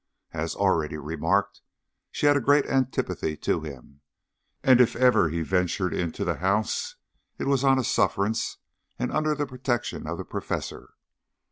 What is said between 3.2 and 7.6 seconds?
to him, and if ever he ventured into the house it